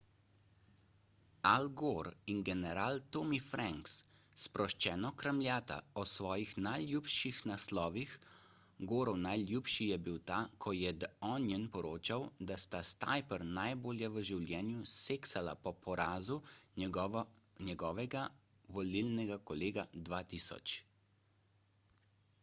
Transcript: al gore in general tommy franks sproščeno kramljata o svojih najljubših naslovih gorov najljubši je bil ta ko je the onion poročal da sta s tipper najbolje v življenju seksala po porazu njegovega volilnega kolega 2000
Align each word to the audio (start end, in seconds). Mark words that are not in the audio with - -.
al 1.47 1.65
gore 1.79 2.11
in 2.33 2.39
general 2.49 2.95
tommy 3.15 3.37
franks 3.49 3.91
sproščeno 4.43 5.11
kramljata 5.23 5.75
o 6.03 6.05
svojih 6.11 6.53
najljubših 6.69 7.41
naslovih 7.51 8.15
gorov 8.93 9.19
najljubši 9.25 9.89
je 9.91 9.99
bil 10.09 10.17
ta 10.33 10.39
ko 10.65 10.73
je 10.77 10.95
the 11.03 11.11
onion 11.35 11.67
poročal 11.77 12.27
da 12.51 12.57
sta 12.65 12.81
s 12.91 12.97
tipper 13.05 13.47
najbolje 13.61 14.11
v 14.17 14.25
življenju 14.33 14.89
seksala 14.95 15.55
po 15.67 15.75
porazu 15.85 16.39
njegovega 17.67 18.25
volilnega 18.79 19.39
kolega 19.53 19.87
2000 20.13 20.79